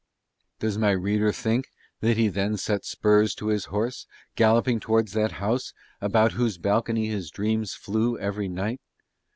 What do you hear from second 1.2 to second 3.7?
think that he then set spurs to his